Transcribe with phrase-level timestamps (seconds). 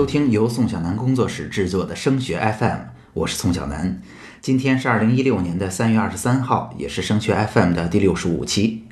[0.00, 2.78] 收听由宋小南工作室制作的升学 FM，
[3.12, 4.00] 我是宋小南。
[4.40, 8.84] 今天是二零一六年的三月二十三号，也是升学 FM 的第六十五期。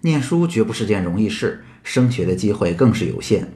[0.00, 3.52] 念书绝不是件容易事，升学的机会更是有限。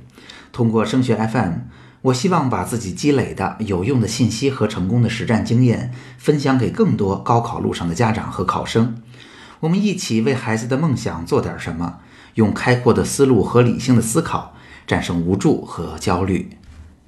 [0.52, 1.54] 通过升学 FM，
[2.02, 9.02] 我希望把自己积累的有用的信息和成功的实战经验分享给更多高考路上的家长和考生。
[9.58, 11.98] 我们一起为孩子的梦想做点什么，
[12.34, 14.54] 用开阔的思路和理性的思考
[14.86, 16.50] 战胜无助和焦虑。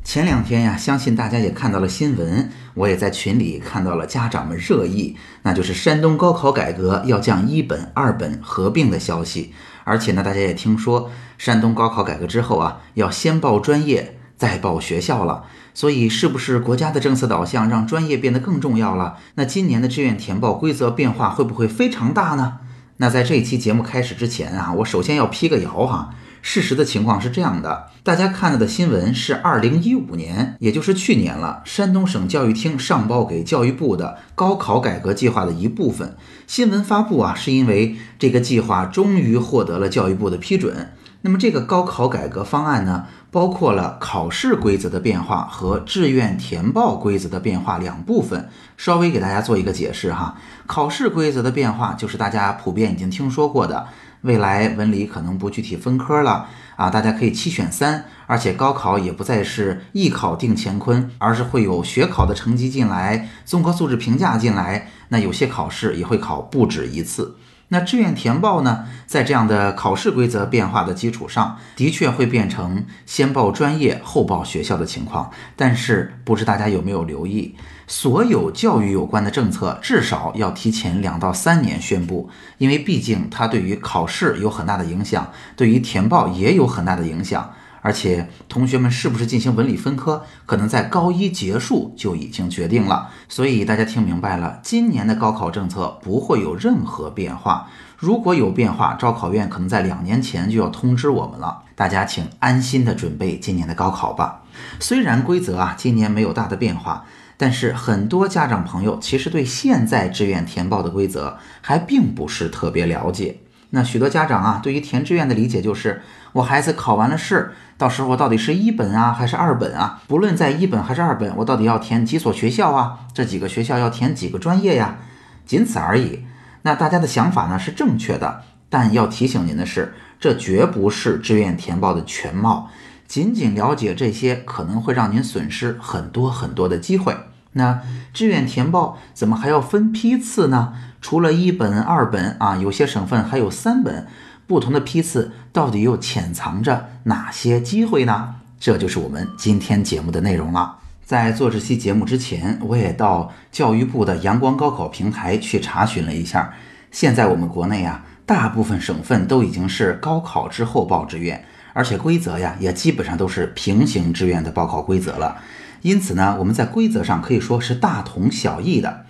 [0.07, 9.53] 前两天呀，相信大家也看到了新闻，我也在群里看到了家长们热议，那就是山东高考改革要将一本、二本合并的消息。
[9.83, 15.47] 而且呢，大家也听说，山东高考改革之后啊，要先报专业再报学校了。
[15.75, 19.17] 所以，是不是国家的政策导向让专业变得更重要了？
[19.35, 22.59] 那今年的志愿填报规则变化会不会非常大呢？
[22.99, 26.15] 那在这一期节目开始之前啊，我首先要辟个谣哈。
[26.49, 31.61] 事实的情况是这样的，大家看到的新闻是二零一五年，也就是去年了。
[31.65, 40.93] 山东省教育厅上报给教育部的高考改革计划的一部分新闻发布啊，是因为这个计划终于获得了教育部的批准。
[41.23, 48.49] 那么这个高考改革方案呢，包括了考试规则的变化和志愿填报规则的变化两部分。
[48.77, 50.37] 稍微给大家做一个解释哈，
[50.67, 53.89] 考试规则的变化就是大家普遍已经听说过的。
[54.27, 67.37] 未来文理可能不具体分科了啊，大家可以七选三，而且高考也不再是一考定乾坤，而是会有学考的成绩进来，综合素质评价进来，那有些考试也会考不止一次。
[67.69, 75.33] 那志愿填报呢，在这样的考试规则变化的基础上，的确会变成先报专业后报学校的情况。
[75.57, 82.29] 但是，不知大家有没有留意，所有教育有关的政策至少要提前两到三年宣布，
[82.59, 87.53] 因为毕竟它对于考试有很大的影响，对于填报也有很大的影响。
[87.83, 93.11] 而且，同学们是不是进行文理分科，可能在高一结束就已经决定了。
[93.29, 97.69] 所以大家听明白了，今年的高考政策不会有任何变化。
[97.97, 101.63] 如果有变化，招考院可能在两年前就要通知我们了。
[101.77, 104.43] 大家请安心的准备今年的高考吧。
[104.81, 107.05] 虽然规则啊今年没有大的变化，
[107.37, 113.39] 但是很多家长朋友其实对现在志愿填报的规则还并不是特别了解。
[113.71, 116.03] 那许多家长啊，对于填志愿的理解就是，
[116.33, 117.53] 我孩子考完了试。
[117.77, 120.01] 到时候到底是一本啊还是二本啊？
[120.07, 123.01] 不论在一本还是二本，我到底要填几所学校啊？
[123.13, 124.99] 这几个学校要填几个专业呀？
[125.45, 126.25] 仅此而已。
[126.63, 132.71] 那大家的想法呢是正确的，但要提醒您的是，这绝不是志愿填报的全貌。
[133.07, 137.17] 仅仅了解这些，可能会让您损失很多很多的机会。
[137.53, 137.81] 那
[138.13, 140.75] 志愿填报怎么还要分批次呢？
[141.01, 144.07] 除了一本、二本啊，有些省份还有三本。
[144.47, 148.37] 不同的批次到底又潜藏着哪些机会呢？
[148.61, 150.77] 这就是我们今天节目的内容了。
[151.05, 156.55] 在做这期节目之前，我也到教育部的阳光高考平台去查询了一下。
[156.93, 161.45] 现在我们国内啊，大部分省份都已经是高考之后报志愿，
[161.77, 165.43] 而且规则呀也基本上都是平行志愿的报考规则了。
[165.83, 169.05] 因此呢，我们在规则上可以说是大同小异的。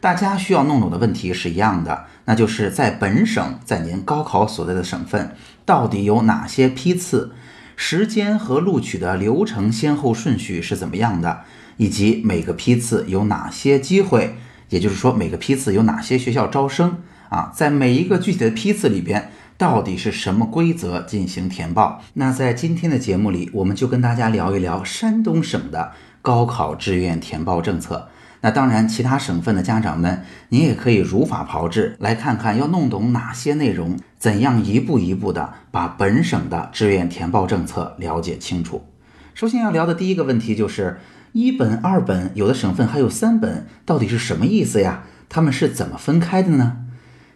[0.00, 5.34] 大家需要弄懂的问题是一样的，那就是在本省，在您高考所在的省份，
[5.64, 7.32] 到底有哪些批次，
[7.74, 11.40] 时间和录取的流程先后顺序是怎么样的，
[11.76, 14.36] 以及每个批次有哪些机会，
[14.68, 19.30] 也就是说每个批次有哪些学校招生啊，在每一个具体的批次里边，
[19.62, 22.02] 到底是什么规则进行填报？
[22.14, 28.08] 那在今天的节目里，我们就跟大家聊一聊山东省的高考志愿填报政策。
[28.40, 38.84] 那当然，其他省份的家长们，您也可以如法炮制，来看看要弄懂哪些内容，怎样一步一步的把本省的志愿填报政策了解清楚。
[39.32, 40.98] 首先要聊的第一个问题就是
[41.30, 45.04] 一本、二本，有的省份还有三本，到底是什么意思呀？
[45.28, 46.78] 他们是怎么分开的呢？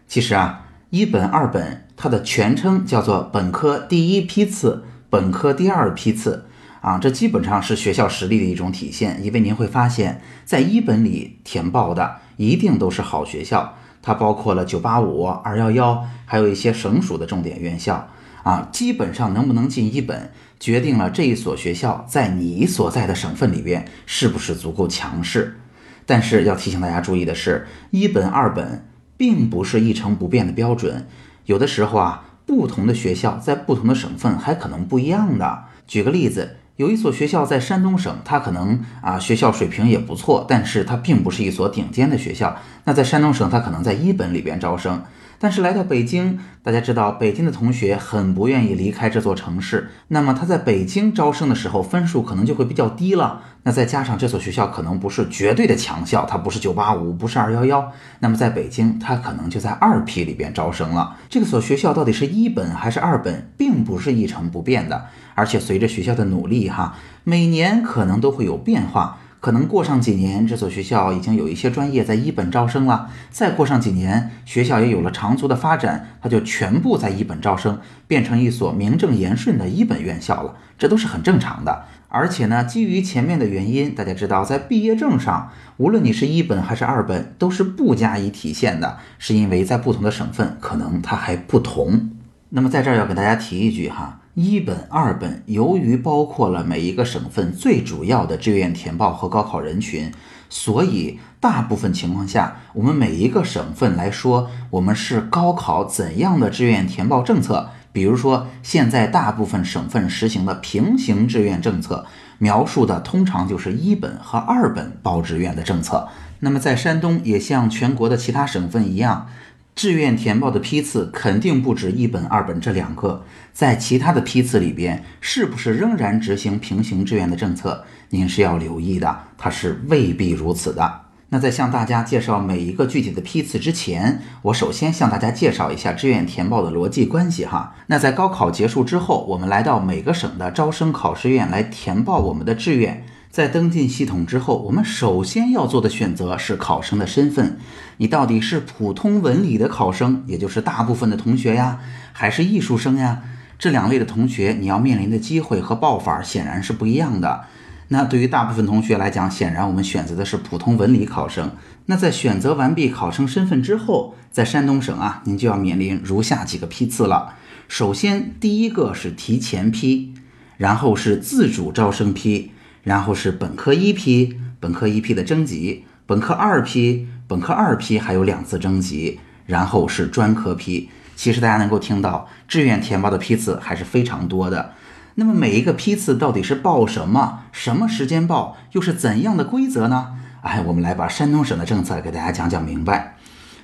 [0.09, 0.66] 其实啊，
[0.97, 6.47] 一本、二本，它的全称叫做本科第一批次、本科第二批次。
[6.81, 18.09] 啊，这基本上是学校实力的一种体现，因为您会发现，在一本里填报的一定都是好学校，它包括了九八五、二幺幺，还有一些省属的重点院校。
[18.43, 25.61] 啊，基本上能不能进一本，决定了这一所学校在你所在的省份里边是不是足够强势。
[26.07, 31.07] 但是要提醒大家注意的是，一本、二本并不是一成不变的标准，
[31.45, 35.65] 有的时候啊，不同的学校在不同的省份还可能不一样的。
[35.87, 36.57] 举个例子。
[36.77, 42.55] 有一所学校在山东省，它可能啊学校水平也不错，但是它并不是一所顶尖的学校。
[42.85, 45.03] 那在山东省，它可能在一本里边招生。
[45.39, 53.43] 但是来到北京，大家知道北京的同学很不愿意离开这座城市，那么他在北京招生的时候分数可能就会比较低了。
[53.65, 57.87] 那再加上这所学校可能不是绝对的强校，它不是985，不是211，
[58.21, 61.17] 那么在北京它可能就在二批里边招生了。
[61.29, 66.95] 这个所学校到底是一本还是二本，并不是一成不变的，而且随着学校的努力，哈，
[67.25, 69.19] 每年可能都会有变化。
[69.47, 77.79] 可能过上几年，这所学校已经有一些专业在一本招生了；再过上几年，学校也有了长足的发展，它就全部在一本招生，
[78.09, 80.57] 变成一所名正言顺的一本院校了。
[80.77, 81.85] 这都是很正常的。
[82.09, 92.11] 而且呢，基于前面的原因，大家知道，在毕业证上，无论你是一本还是二本，都是不加以体现的，是因为在不同的省份，可能它还不同。
[92.49, 94.23] 那么在这儿要给大家提一句哈。
[94.37, 100.13] 一本、二本，由于包括了每一个省份最主要的志愿填报和高考人群，
[100.51, 107.71] 所以大部分情况下，我们每一个省份来说，我们是高考怎样的志愿填报政策？
[107.93, 112.05] 比如说，现在大部分省份实行的平行志愿政策，
[112.37, 116.07] 描述的通常就是一本和二本报志愿的政策。
[116.41, 119.29] 那么在山东，也像全国的其他省份一样。
[119.77, 127.85] 志愿填报的批次肯定不止一本、二本这两个，在其他的批次里边，是不是仍然执行平行志愿的政策？
[128.09, 131.03] 您是要留意的，它是未必如此的。
[131.29, 137.75] 那在向大家介绍每一个具体的批次之前，我首先向大家介绍一下志愿填报的逻辑关系哈。
[137.89, 143.05] 那在高考结束之后，我们来到每个省的招生考试院来填报我们的志愿。
[143.37, 147.59] 在登进系统之后，我们首先要做的选择是考生的身份。
[147.99, 151.79] 你到底是普通文理的考生，也就是大部分的同学呀，
[152.15, 153.23] 还是艺术生呀？
[153.59, 157.45] 这两类的同学，你要面临的机会和报法显然是不一样的。
[157.89, 161.51] 那对于大部分同学来讲，显然我们选择的是普通文理考生。
[161.85, 167.35] 那在选择完毕考生身份之后，在山东省啊，您就要面临如下几个批次了。
[167.69, 170.15] 首先，第一个是提前批，
[170.57, 172.53] 然后是自主招生批。
[172.87, 180.89] 然后是本科一批，本科一批的征集，本科二批，本科二批还有两次征集，然后是专科批。
[181.17, 184.75] 其实大家能够听到，志愿填报的批次还是非常多的。
[185.17, 190.15] 那么每一个批次到底是报什么，什么时间报，又是怎样的规则呢？
[190.43, 193.17] 哎，我们来把山东省的政策给大家讲讲明白。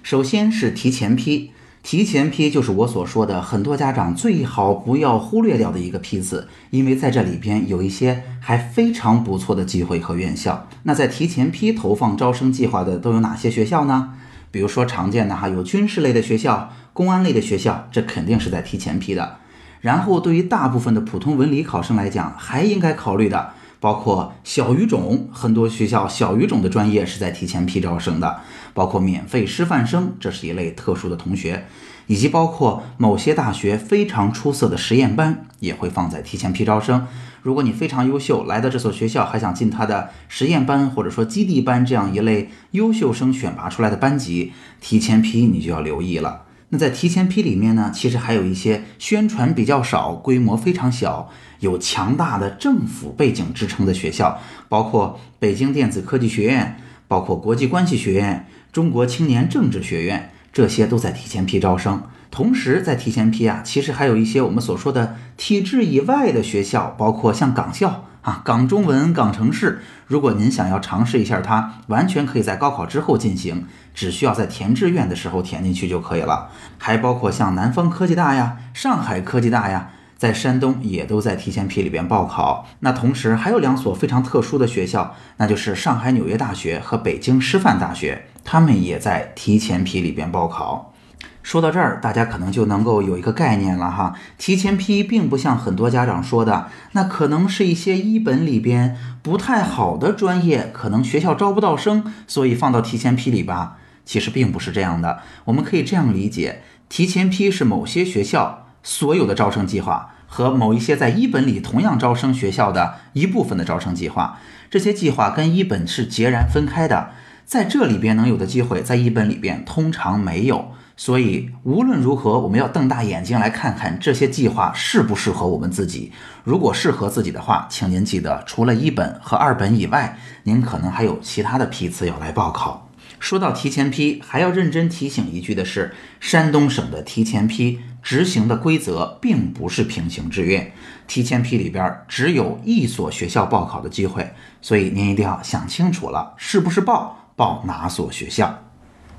[0.02, 1.52] 首先是提前批。
[1.82, 10.68] 提前批就是我所说的，很多家长最好不要忽略掉的一个批次，因为在这里边有一些还非常不错的机会和院校。
[10.84, 14.14] 那在提前批投放招生计划的都有哪些学校呢？
[14.52, 19.38] 比如说常见的哈，有军事类的学校、公安类的学校，这肯定是在提前批的。
[19.80, 23.54] 然后对于大部分的普通文理考生来讲，还应该考虑的。
[23.80, 28.38] 包括小语种，很多学校小语种的专业是在提前批招生的，
[28.74, 31.66] 包括免费师范生，这是一类特殊的同学，
[32.06, 37.06] 以及包括某些大学非常出色的实验班也会放在提前批招生。
[37.42, 46.42] 如果你非常优秀，来到这所学校还想进他的实验班或者说基地班这样一类优秀生选拔出来的班级，提前批你就要留意了。
[46.68, 51.28] 那在提前批里面呢，其实还有一些宣传比较少、规模非常小、
[51.60, 62.02] 有强大的政府背景支撑的学校，包括北京电子科技学院、包括国际关系学院、中国青年政治学院，这些都在提前批招生。
[62.30, 68.06] 同时，在提前批啊，其实还有一些我们所说的体制以外的学校，包括像港校。
[68.22, 76.48] 啊，港中文、港城市，如果您想要尝试一下它，完全可以在高考之后进行，只需要在填志愿的时候填进去就可以了。
[76.78, 79.90] 还包括像南方科技大呀、上海科技大呀，
[80.22, 82.68] 在山东也都在提前批里边报考。
[82.78, 90.94] 那同时还有两所非常特殊的学校，那就是上海纽约大学和北京师范大学，他们也在提前批里边报考。
[91.42, 94.14] 说到这儿，大家可能就能够有一个概念了哈。
[94.38, 103.78] 提前批并不像很多家长说的，那可能是一些一本里边不太好的专业，可能学校招不到生，所以放到提前批里吧。
[104.04, 114.38] 其实并不是这样的，我们可以这样理解：提前批是某些学校所有的招生计划和某一些在一本里同样招生学校的一部分的招生计划，
[114.70, 117.10] 这些计划跟一本是截然分开的。
[117.44, 120.72] 在这里边能有的机会，在一本里边通常没有。
[120.96, 126.12] 所以无论如何，我们要瞪大眼睛来看看这些计划适不适合我们自己。
[126.44, 132.88] 如果适合自己的话，请您记得，除了一本和二本以外，您可能还有其他的批次要来报考。
[133.18, 140.72] 说到提前批，还要认真提醒一句的是，山东省的提前批执行的规则并不是平行志愿，
[141.06, 148.64] 提前批里边只有一所学校报考的机会，所以您一定要想清楚了，是不是报，报哪所学校。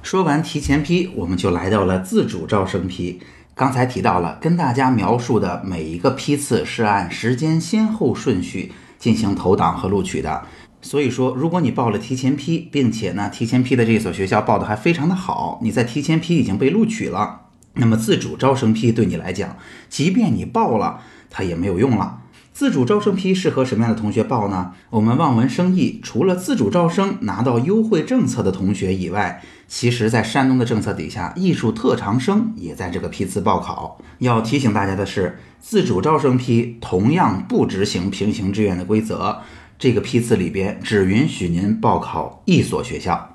[0.02, 3.22] 说完提前批，我们就来到了自主招生批。
[3.56, 10.44] 刚才提到了，跟大家描述的每一个批次是按时间先后顺序进行投档和录取的。
[10.82, 17.43] 所以说，如果你报了提前批，并且呢，提前批的这所学校报的还非常的好，你在提前批已经被录取了，
[17.75, 19.58] 那么自主招生批对你来讲，
[19.89, 22.20] 即便你报了，它也没有用了。
[22.53, 24.74] 自主招生批适合什么样的同学报呢？
[24.92, 34.00] 我们望文生义，除了自主招生拿到优惠政策的同学以外，其实，在山东的政策底下，艺术特长生也在这个批次报考。
[34.20, 39.39] 要提醒大家的是，自主招生批同样不执行平行志愿的规则，
[39.80, 43.33] 这个批次里边只允许您报考一所学校。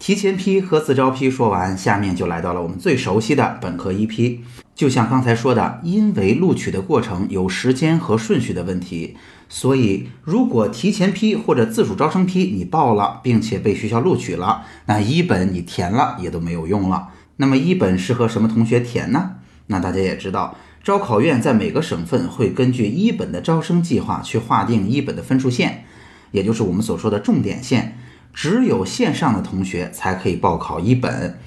[0.00, 4.40] 提前批和自招批说完，下面就来到了我们最熟悉的本科一批。
[4.74, 9.18] 就像刚才说的，因为录取的过程有时间和顺序的问题，
[9.50, 17.10] 所以如果提前批或者自主招生批你报了，并且被学校录取了，那一本你填了也都没有用了。
[17.36, 19.32] 那么一本适合什么同学填呢？
[19.66, 25.84] 那大家也知道，招考院在每个省份会根据一本的招生计划去划定一本的分数线，
[26.30, 27.98] 也就是我们所说的重点线。
[28.32, 31.38] 只有线上的同学才可以报考一本。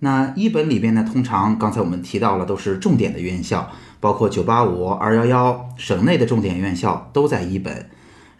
[0.00, 3.70] 那一本里边呢，通常刚才我们提到了，都是重点的院校，
[4.00, 7.90] 包括九八五、二幺幺，省内的重点院校都在一本。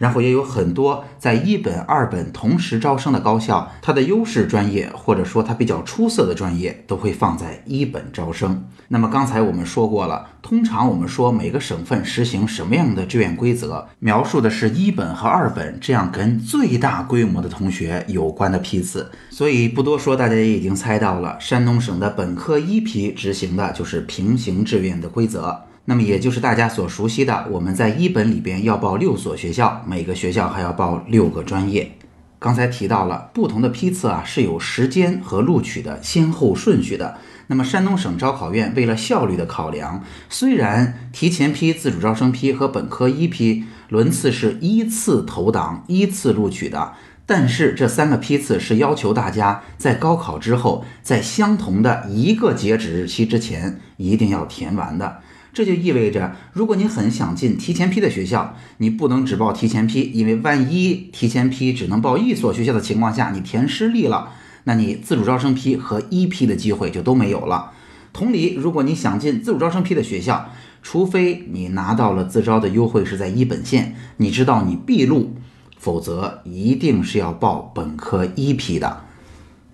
[0.00, 8.66] 然后也有很多在一本、二本同时招生的高校，它的优势专业或者说它比较出色的专业都会放在一本招生。
[8.88, 19.12] 那么刚才我们说过了，通常我们说每个省份实行什么样的志愿规则，描述的是一本和二本这样跟最大规模的同学有关的批次。
[19.28, 25.66] 所以不多说，大家也已经猜到了，山东省的本科一批执行的就是平行志愿的规则。
[25.90, 31.90] 那么也就是大家所熟悉的，我们在一本里边要报六所学校，每个学校还要报六个专业。
[32.38, 37.18] 刚才提到了不同的批次啊是有时间和录取的先后顺序的。
[37.48, 46.92] 那么山东省招考院为了效率的考量，虽然提前批、自主招生批和本科一批轮次是依次投档、依次录取的，
[47.26, 55.16] 但是这三个批次是要求大家在高考之后，在相同的一个截止日期之前一定要填完的。
[55.52, 64.32] 这就意味着，如果你很想进提前批的学校，你不能只报提前批，因为万一提前批只能报一所学校的情况下，你填失利了，
[64.64, 67.72] 那你自主招生批和一批的机会就都没有了。
[68.12, 70.50] 同理，如果你想进自主招生批的学校，
[70.84, 75.34] 除非你拿到了自招的优惠是在一本线，你知道你必录，
[75.76, 79.02] 否则一定是要报本科一批的。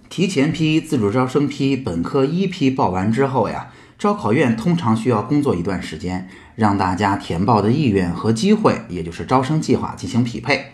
[0.09, 3.69] 提前批、自主招生批、本科一批报完之后呀。
[3.99, 10.73] 招考院通常需要工作一段时间，让大家填报的意愿和机会，也就是招生计划进行匹配。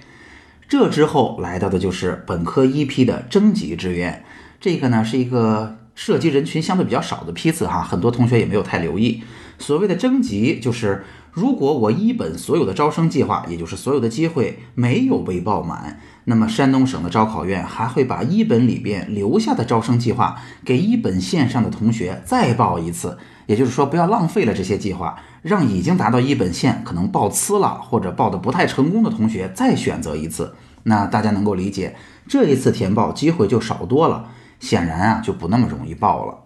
[0.68, 4.24] 这之后来到的就是本科一批的征集志愿，
[4.60, 9.22] 这个呢是一个涉及人群相对比较少的批次哈，很多同学也没有太留意。
[9.58, 15.98] 所谓的征集，就是如果我一本所有的招生计划，也就是所有的机会没有被报满。
[16.24, 30.54] 那么山东省的招考院还会把一本里边留下的招生计划给一本线上的同学再报一次，也就是说不要浪费了这些计划，让已经达到一本线可能报呲了或者报的不太成功的同学再选择一次。
[30.82, 31.96] 那大家能够理解，
[32.28, 34.26] 这一次填报机会就少多了，
[34.60, 36.40] 显然啊就不那么容易报了。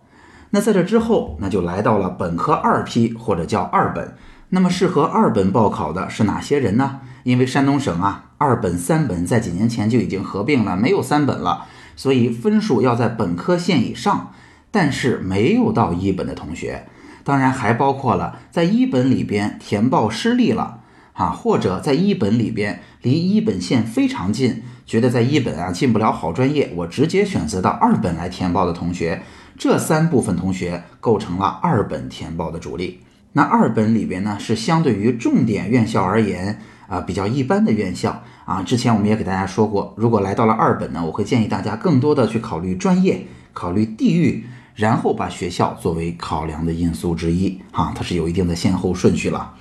[0.50, 4.14] 那在这之后，那就来到了本科二批或者叫二本。
[4.56, 7.00] 那么适合二本报考的是哪些人呢？
[7.24, 14.32] 因为山东省啊，二本、三本在几年前就已经合并了，没有三本了，所以分数要在本科线以上，
[14.70, 16.86] 但是没有到一本的同学，
[17.22, 20.78] 当然还包括了在一本里边填报失利了
[21.12, 29.22] 啊，或者在一本里边离一本线非常近，觉得在一本啊进不了好专业，我直接选择到二本来填报的同学，
[29.58, 33.02] 这三部分同学构成了二本填报的主力。
[33.36, 36.58] 那二本里边呢，是相对于重点院校而言。
[36.88, 49.54] 啊，比较一般的院校啊，之前我们也给大家说过，如果来到了二本呢，我会建议大家更多的去考虑专业、考虑地域，然后把学校作为考量的因素之一哈，它是有一定的先后顺序了。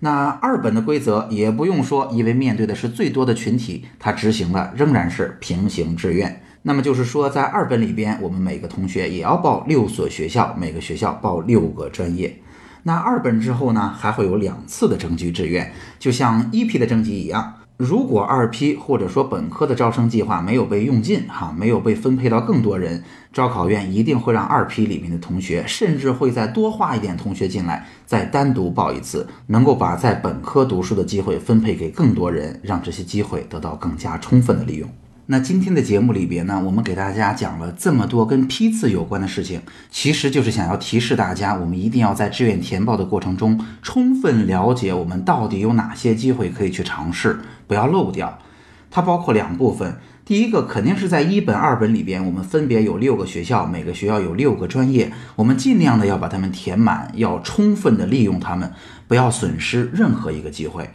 [0.00, 6.42] 那二本的规则也不用说，因为面对的是最多的群体，它执行的仍然是平行志愿。
[6.62, 12.38] 那么就是说，在二本里边，我们每个同学也要报六所学校，每个学校报六个专业。
[12.82, 17.54] 那二本之后呢，还会有两次的征集志愿，就像一批的征集一样。
[17.76, 34.86] 如果二批或者说本科的招生计划没有被用尽，哈，没有被分配到更多人，招考院一定会让二批里面的同学，甚至会再多划一点同学进来，再单独报一次，能够把在本科读书的机会分配给更多人，让这些机会得到更加充分的利用。
[35.32, 48.40] 那今天的节目里边呢，我们给大家讲了这么多跟批次有关的事情，其实就是想要提示大家，我们一定要在志愿填报的过程中，充分了解我们到底有哪些机会可以去尝试，不要漏掉。
[48.90, 58.72] 它包括两部分，第一个肯定是在一本、二本里边，我们分别有六个学校，每个学校有六个专业，我们尽量的要把它们填满，要充分的利用它们，
[59.06, 60.90] 不要损失任何一个机会。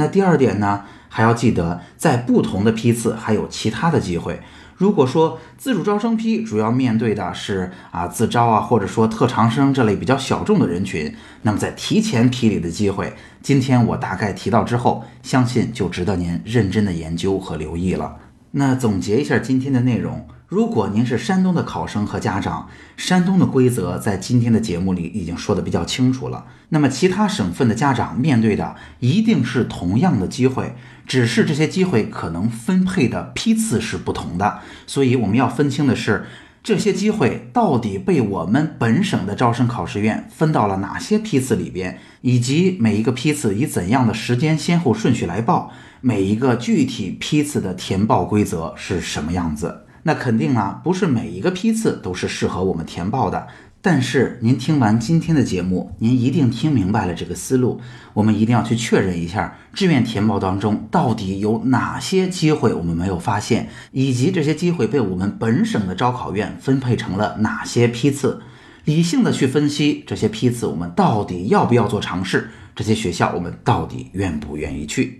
[0.00, 0.84] 那第二点呢？
[1.10, 4.40] 还要记得，在不同的批次还有其他的机会。
[4.78, 18.16] 如果说自主招生批主要面对的是啊自招啊，或者说特长生这类比较小众的人群，那么在提前批里的机会，今天我大概提到之后，相信就值得您认真的研究和留意了。
[18.52, 20.26] 那总结一下今天的内容。
[20.50, 26.46] 如果您是山东的考生和家长，山东的规则在今天的节目里已经说的比较清楚了。
[26.70, 30.74] 那么其他省份的家长面对的一定是同样的机会，
[31.06, 34.58] 只是这些机会可能分配的批次是不同的。
[34.88, 36.26] 所以我们要分清的是，
[36.64, 49.82] 这些机会到底被我们本省的招生考试院分到了哪些批次里边，以及每一个批次以怎样的时间先后顺序来报，每一个具体批次的填报规则是什么样子。
[50.02, 53.46] 那肯定啊，不是每一个批次都是适合我们填报的。
[53.82, 57.80] 但是您听完今天的节目，您一定听明白了这个思路。
[58.12, 68.42] 我们一定要去确认一下，志愿填报当中到底有哪些机会我们没有发现，以及这些机会被我们本省的招考院分配成了哪些批次。
[68.84, 72.50] 理性的去分析这些批次，我们到底要不要做尝试？
[72.76, 75.19] 这些学校我们到底愿不愿意去？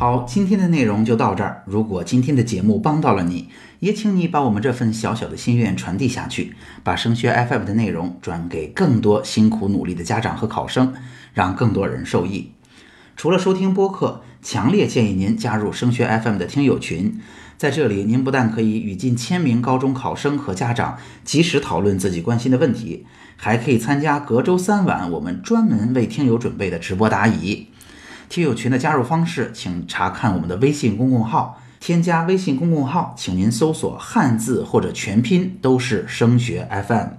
[0.00, 1.64] 好，今天的内容就到这儿。
[1.66, 3.48] 如果今天的节目帮到了你，
[3.80, 10.94] 也请你把我们这份小小的心愿传递下去，把升学 FM 的内容转给更多辛苦努力的家长和考生，
[11.34, 12.52] 让更多人受益。
[13.16, 17.18] 除了收听播客，强烈建议您加入升学 FM 的听友群，
[17.56, 27.66] 在这里您不但可以与近千名高中考生和家长及时讨论自己关心的问题，还可以参加隔周三晚我们专门为听友准备的直播答疑。
[28.28, 31.62] 听友群的加入方式，请查看我们的微信公共号。
[31.80, 37.10] 添加微信公共号，请您搜索汉字或者全拼，都是升学 FM。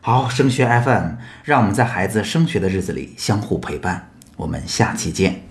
[0.00, 4.10] 好，升学 FM，让我们在孩子升学的日子里相互陪伴。
[4.36, 5.42] 我们下期见。